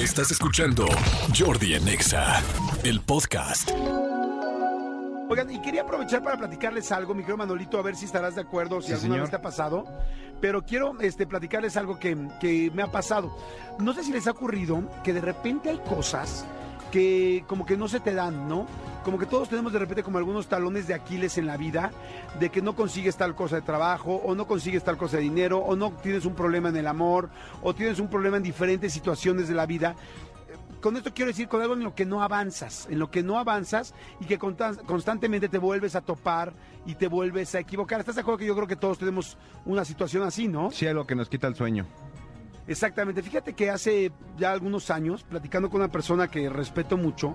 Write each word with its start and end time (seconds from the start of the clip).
Estás 0.00 0.30
escuchando 0.30 0.86
Jordi 1.38 1.74
Anexa, 1.74 2.42
el 2.84 3.02
podcast. 3.02 3.70
Oigan, 5.28 5.50
y 5.50 5.60
quería 5.60 5.82
aprovechar 5.82 6.22
para 6.22 6.38
platicarles 6.38 6.90
algo, 6.90 7.12
mi 7.12 7.20
querido 7.20 7.36
Manolito, 7.36 7.78
a 7.78 7.82
ver 7.82 7.94
si 7.96 8.06
estarás 8.06 8.34
de 8.34 8.40
acuerdo, 8.40 8.80
si 8.80 8.94
alguna 8.94 9.20
vez 9.20 9.28
te 9.28 9.36
ha 9.36 9.42
pasado. 9.42 9.84
Pero 10.40 10.64
quiero 10.64 10.98
este, 11.02 11.26
platicarles 11.26 11.76
algo 11.76 11.98
que, 11.98 12.16
que 12.40 12.70
me 12.72 12.82
ha 12.82 12.90
pasado. 12.90 13.36
No 13.78 13.92
sé 13.92 14.02
si 14.02 14.10
les 14.10 14.26
ha 14.26 14.30
ocurrido 14.30 14.82
que 15.04 15.12
de 15.12 15.20
repente 15.20 15.68
hay 15.68 15.78
cosas 15.80 16.46
que 16.90 17.44
como 17.46 17.66
que 17.66 17.76
no 17.76 17.86
se 17.86 18.00
te 18.00 18.14
dan, 18.14 18.48
¿no? 18.48 18.66
Como 19.04 19.18
que 19.18 19.26
todos 19.26 19.48
tenemos 19.48 19.72
de 19.72 19.78
repente 19.78 20.02
como 20.02 20.18
algunos 20.18 20.46
talones 20.46 20.86
de 20.86 20.94
Aquiles 20.94 21.38
en 21.38 21.46
la 21.46 21.56
vida, 21.56 21.90
de 22.38 22.50
que 22.50 22.60
no 22.60 22.76
consigues 22.76 23.16
tal 23.16 23.34
cosa 23.34 23.56
de 23.56 23.62
trabajo, 23.62 24.16
o 24.16 24.34
no 24.34 24.46
consigues 24.46 24.84
tal 24.84 24.98
cosa 24.98 25.16
de 25.16 25.22
dinero, 25.22 25.58
o 25.58 25.74
no 25.74 25.92
tienes 26.02 26.26
un 26.26 26.34
problema 26.34 26.68
en 26.68 26.76
el 26.76 26.86
amor, 26.86 27.30
o 27.62 27.74
tienes 27.74 27.98
un 27.98 28.08
problema 28.08 28.36
en 28.36 28.42
diferentes 28.42 28.92
situaciones 28.92 29.48
de 29.48 29.54
la 29.54 29.64
vida. 29.66 29.96
Con 30.82 30.96
esto 30.96 31.12
quiero 31.12 31.30
decir 31.30 31.46
con 31.46 31.60
algo 31.60 31.74
en 31.74 31.82
lo 31.82 31.94
que 31.94 32.06
no 32.06 32.22
avanzas, 32.22 32.86
en 32.90 32.98
lo 32.98 33.10
que 33.10 33.22
no 33.22 33.38
avanzas 33.38 33.94
y 34.18 34.24
que 34.24 34.38
constantemente 34.38 35.48
te 35.48 35.58
vuelves 35.58 35.94
a 35.94 36.00
topar 36.00 36.54
y 36.86 36.94
te 36.94 37.06
vuelves 37.06 37.54
a 37.54 37.60
equivocar. 37.60 38.00
¿Estás 38.00 38.14
de 38.14 38.22
acuerdo 38.22 38.38
que 38.38 38.46
yo 38.46 38.54
creo 38.54 38.66
que 38.66 38.76
todos 38.76 38.98
tenemos 38.98 39.36
una 39.66 39.84
situación 39.84 40.22
así, 40.22 40.48
no? 40.48 40.70
Sí, 40.70 40.86
algo 40.86 41.06
que 41.06 41.14
nos 41.14 41.28
quita 41.28 41.46
el 41.46 41.54
sueño. 41.54 41.86
Exactamente. 42.66 43.22
Fíjate 43.22 43.52
que 43.52 43.68
hace 43.68 44.10
ya 44.38 44.52
algunos 44.52 44.90
años, 44.90 45.22
platicando 45.22 45.68
con 45.68 45.80
una 45.80 45.90
persona 45.90 46.28
que 46.28 46.48
respeto 46.48 46.96
mucho, 46.96 47.34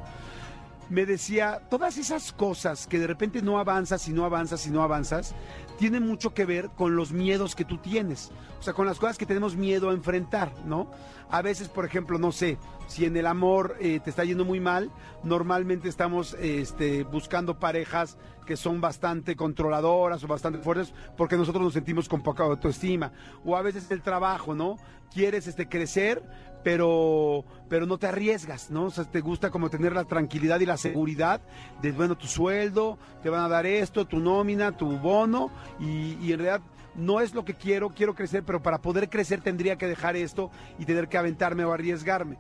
me 0.90 1.06
decía, 1.06 1.62
todas 1.70 1.98
esas 1.98 2.32
cosas 2.32 2.88
que 2.88 3.00
de 3.00 3.08
repente 3.08 3.42
no 3.42 3.60
avanzas 3.60 4.08
y 4.08 4.14
no 4.14 4.26
avanzas 4.26 4.68
y 4.68 4.72
no 4.72 4.84
avanzas, 4.84 5.36
tienen 5.78 6.06
mucho 6.06 6.34
que 6.34 6.46
ver 6.46 6.70
con 6.70 6.96
los 6.96 7.12
miedos 7.12 7.56
que 7.56 7.66
tú 7.66 7.78
tienes. 7.78 8.32
O 8.60 8.64
sea, 8.64 8.74
con 8.74 8.86
las 8.86 9.00
cosas 9.00 9.18
que 9.18 9.26
tenemos 9.26 9.56
miedo 9.56 9.90
a 9.90 9.94
enfrentar, 9.94 10.52
¿no? 10.66 10.90
A 11.30 11.42
veces, 11.42 11.70
por 11.70 11.86
ejemplo, 11.86 12.18
no 12.18 12.32
sé, 12.32 12.58
si 12.88 13.06
en 13.06 13.18
el 13.18 13.26
amor 13.26 13.76
eh, 13.80 14.00
te 14.00 14.10
está 14.10 14.24
yendo 14.24 14.46
muy 14.46 14.60
mal, 14.60 14.92
normalmente 15.24 15.90
estamos 15.90 16.36
este, 16.40 17.04
buscando 17.04 17.60
parejas 17.60 18.18
que 18.46 18.56
son 18.56 18.80
bastante 18.80 19.36
controladoras 19.36 20.24
o 20.24 20.28
bastante 20.28 20.60
fuertes 20.60 20.94
porque 21.18 21.38
nosotros 21.38 21.64
nos 21.64 21.74
sentimos 21.74 22.08
con 22.08 22.22
poca 22.22 22.44
autoestima. 22.44 23.12
O 23.44 23.56
a 23.56 23.62
veces 23.62 23.90
el 23.92 24.02
trabajo, 24.02 24.56
¿no? 24.56 24.78
Quieres 25.14 25.48
este, 25.48 25.68
crecer, 25.68 26.24
pero, 26.64 27.46
pero 27.70 27.86
no 27.86 27.98
te 27.98 28.08
arriesgas, 28.08 28.72
¿no? 28.72 28.86
O 28.86 28.92
sea, 28.92 29.04
te 29.04 29.22
gusta 29.22 29.50
como 29.50 29.70
tener 29.70 29.94
la 29.94 30.06
tranquilidad 30.06 30.60
y 30.60 30.66
la 30.66 30.78
seguridad 30.78 31.42
de, 31.82 31.92
bueno, 31.92 32.18
tu 32.18 32.28
sueldo, 32.28 32.98
te 33.22 33.30
van 33.30 33.42
a 33.42 33.50
dar 33.50 33.66
esto, 33.66 34.06
tu 34.06 34.20
nómina, 34.20 34.76
tu 34.76 34.98
bono, 34.98 35.52
y, 35.80 36.18
y 36.22 36.34
en 36.34 36.40
realidad 36.40 36.62
no 36.96 37.22
es 37.22 37.34
lo 37.34 37.46
que 37.46 37.54
quiero, 37.54 37.90
quiero 37.90 38.16
crecer, 38.16 38.44
pero 38.44 38.64
para 38.64 38.82
poder 38.82 39.10
crecer 39.10 39.42
tendría 39.42 39.78
que 39.78 39.88
dejar 39.88 40.16
esto 40.16 40.50
y 40.80 40.86
tener 40.86 41.08
que 41.08 41.18
aventarme 41.18 41.66
o 41.66 41.72
arriesgarme. 41.72 42.38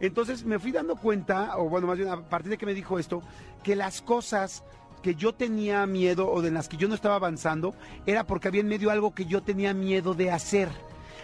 Entonces 0.00 0.44
me 0.44 0.58
fui 0.58 0.72
dando 0.72 0.96
cuenta, 0.96 1.56
o 1.58 1.68
bueno, 1.68 1.86
más 1.86 1.96
bien 1.96 2.10
a 2.10 2.20
partir 2.28 2.50
de 2.50 2.58
que 2.58 2.66
me 2.66 2.74
dijo 2.74 2.98
esto, 2.98 3.22
que 3.62 3.76
las 3.76 4.02
cosas 4.02 4.64
que 5.02 5.14
yo 5.14 5.34
tenía 5.34 5.84
miedo 5.86 6.30
o 6.30 6.40
de 6.40 6.50
las 6.50 6.68
que 6.68 6.76
yo 6.76 6.88
no 6.88 6.94
estaba 6.94 7.16
avanzando 7.16 7.74
era 8.06 8.24
porque 8.24 8.48
había 8.48 8.60
en 8.60 8.68
medio 8.68 8.90
algo 8.90 9.14
que 9.14 9.26
yo 9.26 9.42
tenía 9.42 9.74
miedo 9.74 10.14
de 10.14 10.30
hacer. 10.30 10.68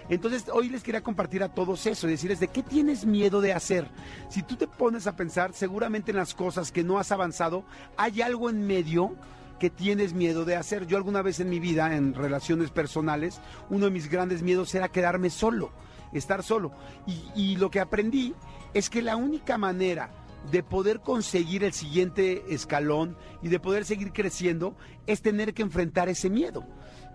Entonces 0.08 0.46
hoy 0.52 0.68
les 0.68 0.82
quería 0.82 1.02
compartir 1.02 1.42
a 1.42 1.50
todos 1.50 1.86
eso, 1.86 2.06
decirles 2.06 2.40
de 2.40 2.48
qué 2.48 2.62
tienes 2.62 3.04
miedo 3.04 3.40
de 3.40 3.52
hacer. 3.52 3.86
Si 4.30 4.42
tú 4.42 4.56
te 4.56 4.66
pones 4.66 5.06
a 5.06 5.16
pensar 5.16 5.52
seguramente 5.52 6.10
en 6.10 6.16
las 6.16 6.34
cosas 6.34 6.72
que 6.72 6.82
no 6.82 6.98
has 6.98 7.12
avanzado, 7.12 7.64
hay 7.96 8.22
algo 8.22 8.48
en 8.48 8.66
medio 8.66 9.14
que 9.58 9.70
tienes 9.70 10.14
miedo 10.14 10.44
de 10.44 10.56
hacer. 10.56 10.86
Yo 10.86 10.96
alguna 10.96 11.20
vez 11.20 11.40
en 11.40 11.50
mi 11.50 11.60
vida, 11.60 11.94
en 11.94 12.14
relaciones 12.14 12.70
personales, 12.70 13.40
uno 13.68 13.86
de 13.86 13.90
mis 13.90 14.08
grandes 14.08 14.42
miedos 14.42 14.74
era 14.74 14.88
quedarme 14.88 15.30
solo, 15.30 15.72
estar 16.12 16.42
solo. 16.42 16.72
Y, 17.06 17.24
y 17.34 17.56
lo 17.56 17.70
que 17.70 17.80
aprendí 17.80 18.34
es 18.72 18.88
que 18.88 19.02
la 19.02 19.16
única 19.16 19.58
manera 19.58 20.10
de 20.50 20.62
poder 20.62 21.00
conseguir 21.00 21.64
el 21.64 21.72
siguiente 21.72 22.44
escalón 22.48 23.16
y 23.42 23.48
de 23.48 23.60
poder 23.60 23.84
seguir 23.84 24.12
creciendo 24.12 24.76
es 25.06 25.20
tener 25.20 25.54
que 25.54 25.62
enfrentar 25.62 26.08
ese 26.08 26.30
miedo. 26.30 26.64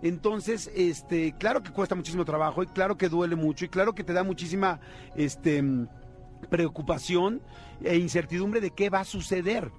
Entonces, 0.01 0.69
este, 0.75 1.33
claro 1.37 1.63
que 1.63 1.71
cuesta 1.71 1.95
muchísimo 1.95 2.25
trabajo 2.25 2.61
y 2.61 2.67
claro 2.67 2.97
que 2.97 3.09
duele 3.09 3.35
mucho 3.35 3.65
y 3.65 3.69
claro 3.69 3.95
que 3.95 4.03
te 4.03 4.13
da 4.13 4.23
muchísima 4.23 4.79
este, 5.15 5.63
preocupación 6.49 7.41
e 7.83 7.97
incertidumbre 7.97 8.59
de 8.61 8.71
qué 8.71 8.89
va 8.89 8.99
a 8.99 9.05
suceder. 9.05 9.71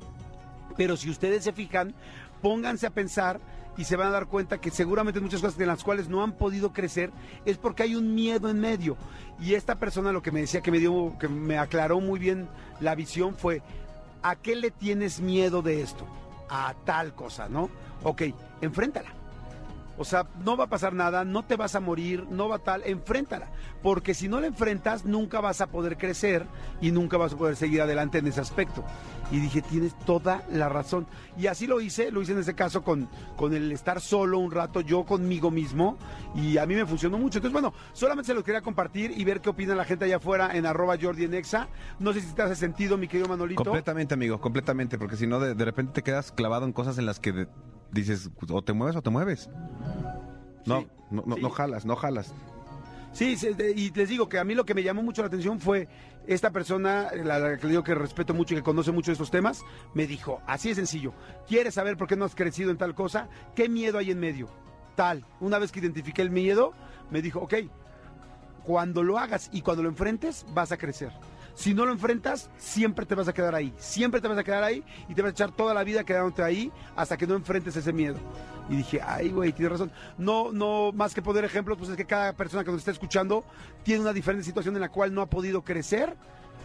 Pero 0.76 0.97
si 0.97 1.11
ustedes 1.11 1.44
se 1.44 1.53
fijan, 1.53 1.94
pónganse 2.43 2.87
a 2.87 2.91
pensar 2.91 3.41
y 3.77 3.85
se 3.85 3.97
van 3.97 4.09
a 4.09 4.12
dar 4.12 4.27
cuenta 4.27 4.59
que 4.59 4.71
seguramente 4.71 5.21
muchas 5.21 5.41
cosas 5.41 5.59
en 5.59 5.67
las 5.67 5.83
cuales 5.85 6.09
no 6.09 6.23
han 6.23 6.33
podido 6.33 6.73
crecer 6.73 7.11
es 7.45 7.59
porque 7.59 7.83
hay 7.83 7.95
un 7.95 8.15
miedo 8.15 8.49
en 8.49 8.61
medio. 8.61 8.97
Y 9.41 9.55
esta 9.55 9.79
persona 9.79 10.12
lo 10.12 10.23
que 10.23 10.33
me 10.33 10.41
decía 10.41 10.61
que 10.61 10.71
me 10.71 10.79
dio, 10.79 11.17
que 11.19 11.29
me 11.29 11.59
aclaró 11.59 12.01
muy 12.01 12.19
bien 12.19 12.49
la 12.81 12.95
visión 12.95 13.35
fue, 13.37 13.62
¿a 14.23 14.37
qué 14.37 14.55
le 14.55 14.71
tienes 14.71 15.21
miedo 15.21 15.62
de 15.62 15.83
esto? 15.83 16.07
A 16.49 16.75
tal 16.85 17.15
cosa, 17.15 17.49
¿no? 17.49 17.71
Ok, 18.03 18.23
enfréntala. 18.61 19.24
O 19.97 20.05
sea, 20.05 20.27
no 20.44 20.56
va 20.56 20.65
a 20.65 20.69
pasar 20.69 20.93
nada, 20.93 21.25
no 21.25 21.44
te 21.44 21.56
vas 21.56 21.75
a 21.75 21.81
morir, 21.81 22.27
no 22.31 22.49
va 22.49 22.59
tal, 22.59 22.82
enfréntala. 22.84 23.50
Porque 23.82 24.15
si 24.15 24.28
no 24.28 24.41
la 24.41 24.47
enfrentas, 24.47 25.05
nunca 25.05 25.41
vas 25.41 25.60
a 25.60 25.69
poder 25.69 25.97
crecer 25.97 26.47
y 26.81 26.91
nunca 26.91 27.16
vas 27.16 27.32
a 27.34 27.37
poder 27.37 27.56
seguir 27.56 27.81
adelante 27.81 28.19
en 28.19 28.27
ese 28.27 28.41
aspecto. 28.41 28.84
Y 29.31 29.38
dije, 29.38 29.62
tienes 29.62 29.97
toda 30.00 30.43
la 30.50 30.69
razón. 30.69 31.06
Y 31.38 31.47
así 31.47 31.66
lo 31.66 31.81
hice, 31.81 32.10
lo 32.10 32.22
hice 32.22 32.32
en 32.32 32.38
ese 32.38 32.55
caso 32.55 32.82
con, 32.82 33.09
con 33.37 33.55
el 33.55 33.71
estar 33.72 34.00
solo 34.00 34.38
un 34.38 34.50
rato, 34.50 34.81
yo 34.81 35.05
conmigo 35.05 35.50
mismo, 35.50 35.97
y 36.34 36.59
a 36.59 36.66
mí 36.66 36.75
me 36.75 36.87
funcionó 36.87 37.19
mucho. 37.19 37.38
Entonces, 37.38 37.53
bueno, 37.53 37.72
solamente 37.93 38.26
se 38.26 38.34
los 38.34 38.44
quería 38.44 38.62
compartir 38.62 39.12
y 39.16 39.25
ver 39.25 39.41
qué 39.41 39.50
opina 39.50 39.75
la 39.75 39.84
gente 39.84 40.05
allá 40.05 40.16
afuera 40.16 40.56
en 40.56 40.66
arroba 40.66 40.97
Jordi 41.00 41.25
en 41.25 41.34
Exa. 41.34 41.69
No 41.99 42.12
sé 42.12 42.21
si 42.21 42.34
te 42.34 42.43
hace 42.43 42.56
sentido, 42.56 42.97
mi 42.97 43.09
querido 43.09 43.28
Manolito. 43.28 43.62
Completamente, 43.62 44.15
amigo, 44.15 44.41
completamente, 44.41 44.99
porque 44.99 45.16
si 45.16 45.26
no, 45.26 45.41
de, 45.41 45.55
de 45.55 45.65
repente 45.65 45.93
te 45.93 46.03
quedas 46.03 46.32
clavado 46.32 46.66
en 46.66 46.72
cosas 46.72 46.99
en 46.99 47.06
las 47.06 47.21
que 47.21 47.49
dices, 47.94 48.31
o 48.49 48.62
te 48.62 48.72
mueves 48.72 48.97
o 48.97 49.03
te 49.03 49.10
mueves. 49.10 49.49
No, 50.66 50.87
no, 51.10 51.22
no, 51.27 51.37
no 51.37 51.50
jalas, 51.50 51.84
no 51.84 51.97
jalas. 51.97 52.34
Sí, 53.12 53.37
y 53.77 53.91
les 53.93 54.09
digo 54.09 54.28
que 54.28 54.41
a 54.41 54.44
mí 54.44 54.56
lo 54.56 54.65
que 54.65 54.75
me 54.75 54.82
llamó 54.82 55.00
mucho 55.00 55.22
la 55.22 55.28
atención 55.28 55.60
fue 55.60 55.88
esta 56.27 56.50
persona, 56.50 57.10
la, 57.15 57.56
que 57.59 57.66
le 57.66 57.71
digo 57.71 57.84
que 57.84 57.94
respeto 57.94 58.34
mucho 58.34 58.55
y 58.55 58.56
que 58.56 58.62
conoce 58.65 58.91
mucho 58.91 59.10
de 59.10 59.12
estos 59.12 59.31
temas, 59.31 59.62
me 59.94 60.09
dijo, 60.09 60.43
así 60.47 60.71
es 60.71 60.77
sencillo, 60.77 61.12
¿quieres 61.47 61.75
saber 61.75 61.97
por 61.97 62.09
qué 62.09 62.16
no 62.16 62.25
has 62.25 62.34
crecido 62.34 62.72
en 62.72 62.77
tal 62.77 62.94
cosa? 62.94 63.28
¿Qué 63.55 63.69
miedo 63.69 63.99
hay 63.99 64.11
en 64.11 64.19
medio? 64.19 64.49
Tal. 64.97 65.25
Una 65.38 65.61
vez 65.61 65.71
que 65.71 65.78
identifiqué 65.78 66.22
el 66.22 66.31
miedo, 66.31 66.72
me 67.11 67.22
dijo, 67.22 67.38
ok, 67.38 67.55
cuando 68.65 69.05
lo 69.05 69.19
hagas 69.19 69.49
y 69.53 69.61
cuando 69.61 69.84
lo 69.84 69.91
enfrentes, 69.91 70.44
vas 70.53 70.72
a 70.72 70.76
crecer. 70.76 71.12
Si 71.54 71.72
no 71.72 71.87
lo 71.87 71.92
enfrentas, 71.92 72.50
siempre 72.56 73.06
te 73.06 73.15
vas 73.15 73.28
a 73.28 73.32
quedar 73.32 73.54
ahí. 73.54 73.72
Siempre 73.78 74.20
te 74.20 74.28
vas 74.28 74.38
a 74.38 74.44
quedar 74.44 74.65
ahí 74.65 74.84
y 75.09 75.15
te 75.15 75.22
vas 75.22 75.31
a 75.31 75.32
echar 75.32 75.53
toda 75.53 75.72
la 75.72 75.84
vida 75.84 76.04
quedándote 76.04 76.42
ahí 76.42 76.72
hasta 76.97 77.16
que 77.16 77.26
no 77.26 77.34
enfrentes 77.34 77.76
ese 77.76 77.92
miedo. 77.92 78.19
Y 78.69 78.76
dije, 78.76 79.00
ay, 79.03 79.31
güey, 79.31 79.53
tienes 79.53 79.72
razón. 79.72 79.93
No, 80.19 80.50
no, 80.53 80.91
más 80.93 81.14
que 81.14 81.22
poner 81.22 81.44
ejemplos, 81.44 81.78
pues 81.78 81.91
es 81.91 81.97
que 81.97 82.06
cada 82.06 82.32
persona 82.32 82.64
que 82.64 82.70
nos 82.70 82.81
está 82.81 82.91
escuchando 82.91 83.44
tiene 83.82 84.00
una 84.00 84.12
diferente 84.12 84.44
situación 84.44 84.75
en 84.75 84.81
la 84.81 84.88
cual 84.88 85.14
no 85.14 85.20
ha 85.20 85.26
podido 85.26 85.62
crecer 85.62 86.16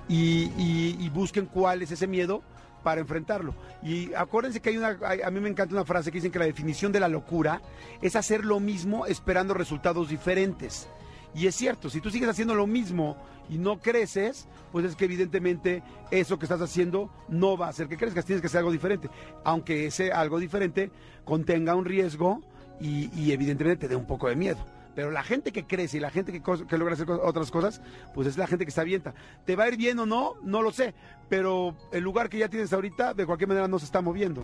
y, 0.08 1.10
busquen 1.10 1.46
cuál 1.46 1.82
es 1.82 1.92
ese 1.92 2.08
miedo 2.08 2.42
para 2.84 3.02
enfrentarlo. 3.02 3.54
Y 3.84 4.14
acuérdense 4.14 4.62
que 4.62 4.70
hay 4.70 4.78
una, 4.78 4.98
a 5.24 5.30
mí 5.30 5.40
me 5.40 5.50
encanta 5.50 5.76
una 5.76 5.86
frase 5.86 6.12
que 6.12 6.18
dicen 6.18 6.32
que 6.32 6.40
la 6.40 6.46
definición 6.46 6.92
de 6.92 7.00
la 7.00 7.10
locura 7.10 7.62
es 8.02 8.16
hacer 8.16 8.46
lo 8.46 8.60
mismo 8.60 9.06
esperando 9.06 9.54
resultados 9.54 10.10
diferentes. 10.10 10.88
Y 11.34 11.48
es 11.48 11.56
cierto, 11.56 11.90
si 11.90 12.02
tú 12.02 12.10
sigues 12.10 12.30
haciendo 12.30 12.56
lo 12.56 12.68
mismo 12.68 13.18
y 13.50 13.58
no 13.58 13.80
creces, 13.80 14.48
pues 14.72 14.86
es 14.86 14.96
que 14.96 15.06
evidentemente 15.06 15.84
eso 16.12 16.40
que 16.40 16.46
estás 16.46 16.62
haciendo 16.62 17.10
no 17.28 17.58
va 17.58 17.68
a 17.68 17.70
hacer 17.70 17.88
que 17.88 17.98
crezcas, 17.98 18.26
tienes 18.26 18.42
que 18.42 18.48
hacer 18.48 18.60
algo 18.60 18.72
diferente. 18.72 19.10
Aunque 19.44 19.88
ese 19.88 20.12
algo 20.12 20.40
diferente 20.40 20.92
contenga 21.26 21.76
un 21.76 21.86
riesgo 21.86 22.42
y, 22.80 23.32
evidentemente 23.32 23.88
te 23.88 23.90
dé 23.90 23.96
un 23.96 24.08
poco 24.08 24.30
de 24.30 24.36
miedo. 24.36 24.58
Pero 24.96 25.12
la 25.12 25.24
gente 25.24 25.52
que 25.52 25.66
crece 25.66 25.98
y 25.98 26.00
la 26.00 26.10
gente 26.10 26.32
que, 26.32 26.78
logra 26.78 26.94
hacer 26.94 27.10
otras 27.10 27.52
cosas, 27.52 27.82
pues 28.14 28.28
es 28.28 28.38
la 28.38 28.48
gente 28.48 28.66
que 28.66 28.70
está 28.70 28.82
avienta. 28.82 29.14
¿Te 29.46 29.56
va 29.56 29.66
a 29.66 29.68
ir 29.70 29.78
bien 29.78 29.98
o 30.00 30.06
no? 30.06 30.36
No 30.44 30.62
lo 30.62 30.72
sé. 30.72 30.94
Pero 31.30 31.78
el 31.94 32.04
lugar 32.04 32.28
que 32.28 32.40
ya 32.40 32.50
tienes 32.50 32.74
ahorita, 32.74 33.14
de 33.14 33.26
cualquier 33.26 33.48
manera, 33.48 33.68
no 33.68 33.80
se 33.80 33.86
está 33.86 34.02
moviendo. 34.02 34.42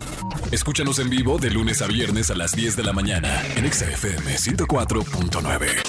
Escúchanos 0.52 0.98
en 0.98 1.10
vivo 1.10 1.38
de 1.38 1.50
lunes 1.50 1.82
a 1.82 1.86
viernes 1.88 2.30
a 2.30 2.36
las 2.36 2.52
10 2.52 2.76
de 2.76 2.82
la 2.84 2.92
mañana 2.92 3.42
en 3.56 3.70
XFM 3.70 4.36
104.9. 4.36 5.85